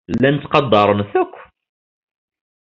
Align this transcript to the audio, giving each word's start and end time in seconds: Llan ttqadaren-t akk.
Llan 0.13 0.35
ttqadaren-t 0.37 1.11
akk. 1.21 1.35